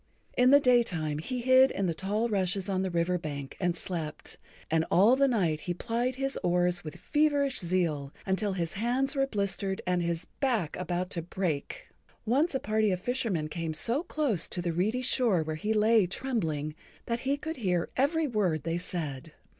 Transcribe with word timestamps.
In 0.35 0.49
the 0.49 0.59
daytime 0.59 1.19
he 1.19 1.41
hid 1.41 1.69
in 1.69 1.85
the 1.85 1.93
tall 1.93 2.27
rushes 2.27 2.67
on 2.67 2.81
the 2.81 2.89
river 2.89 3.19
bank 3.19 3.55
and 3.59 3.77
slept, 3.77 4.39
and 4.71 4.83
all 4.89 5.15
the 5.15 5.27
night 5.27 5.59
he 5.69 5.75
plied 5.75 6.15
his 6.15 6.39
oars 6.41 6.83
with 6.83 6.95
feverish 6.95 7.59
zeal, 7.59 8.11
until 8.25 8.53
his 8.53 8.73
hands 8.73 9.15
were 9.15 9.27
blistered 9.27 9.79
and 9.85 10.01
his 10.01 10.25
back 10.39 10.75
about 10.77 11.11
to 11.11 11.21
break. 11.21 11.89
Once 12.25 12.55
a 12.55 12.59
party 12.59 12.89
of 12.89 12.99
fishermen 12.99 13.47
came 13.47 13.75
so 13.75 14.01
close 14.01 14.47
to 14.47 14.59
the 14.59 14.73
reedy 14.73 15.03
shore 15.03 15.43
where 15.43 15.55
he 15.55 15.71
lay 15.71 16.07
trembling 16.07 16.73
that 17.05 17.19
he 17.19 17.37
could 17.37 17.57
hear 17.57 17.87
every 17.95 18.25
word 18.27 18.63
they 18.63 18.79
said. 18.79 19.33